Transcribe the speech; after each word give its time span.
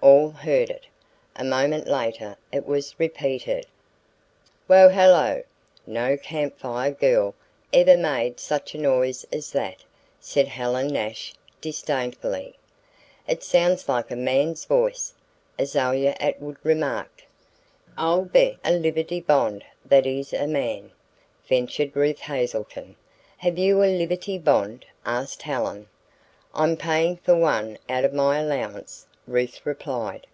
All 0.00 0.30
heard 0.30 0.70
it. 0.70 0.86
A 1.34 1.42
moment 1.42 1.88
later 1.88 2.36
it 2.52 2.64
was 2.66 2.94
repeated. 3.00 3.66
"Wohelo!" 4.68 5.42
"No 5.88 6.16
Camp 6.16 6.56
Fire 6.56 6.92
Girl 6.92 7.34
ever 7.72 7.96
made 7.96 8.38
such 8.38 8.74
a 8.74 8.78
noise 8.78 9.26
as 9.32 9.50
that," 9.52 9.82
said 10.20 10.46
Helen 10.46 10.86
Nash 10.86 11.34
disdainfully. 11.60 12.54
"It 13.26 13.42
sounds 13.42 13.88
like 13.88 14.12
a 14.12 14.16
man's 14.16 14.66
voice," 14.66 15.14
Azalia 15.58 16.16
Atwood 16.20 16.58
remarked. 16.62 17.24
"I'll 17.96 18.24
bet 18.24 18.54
a 18.64 18.70
Liberty 18.72 19.20
Bond 19.20 19.64
that 19.84 20.06
it 20.06 20.16
is 20.20 20.32
a 20.32 20.46
man," 20.46 20.92
ventured 21.48 21.96
Ruth 21.96 22.20
Hazelton. 22.20 22.94
"Have 23.38 23.58
you 23.58 23.82
a 23.82 23.90
Liberty 23.98 24.38
Bond?" 24.38 24.86
asked 25.04 25.42
Helen. 25.42 25.88
"I'm 26.54 26.76
paying 26.76 27.16
for 27.16 27.34
one 27.34 27.78
out 27.88 28.04
of 28.04 28.12
my 28.14 28.38
allowance," 28.38 29.04
Ruth 29.26 29.66
replied. 29.66 30.26